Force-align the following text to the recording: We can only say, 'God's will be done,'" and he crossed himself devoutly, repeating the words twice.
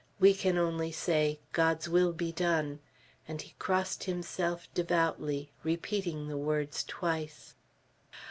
We 0.19 0.33
can 0.33 0.57
only 0.57 0.91
say, 0.91 1.41
'God's 1.53 1.87
will 1.87 2.11
be 2.11 2.31
done,'" 2.31 2.79
and 3.27 3.39
he 3.39 3.53
crossed 3.59 4.05
himself 4.05 4.67
devoutly, 4.73 5.51
repeating 5.61 6.27
the 6.27 6.37
words 6.37 6.83
twice. 6.83 7.53